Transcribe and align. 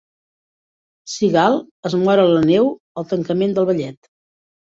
Cigale 1.15 1.59
es 1.91 1.97
mor 2.05 2.23
a 2.23 2.25
la 2.33 2.41
neu 2.53 2.71
al 3.03 3.07
tancament 3.13 3.55
del 3.61 3.71
ballet. 3.73 4.11